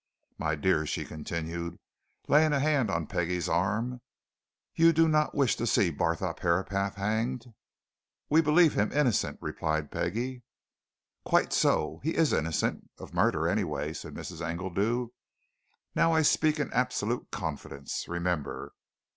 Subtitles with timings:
[0.39, 1.77] My dear!" she continued,
[2.27, 4.01] laying a hand on Peggie's arm,
[4.73, 7.53] "you do not wish to see Barthorpe Herapath hanged?"
[8.27, 10.41] "We believe him innocent," replied Peggie.
[11.23, 14.41] "Quite so he is innocent of murder, anyway," said Mrs.
[14.41, 15.09] Engledew.
[15.93, 18.73] "Now I speak in absolute confidence, remember!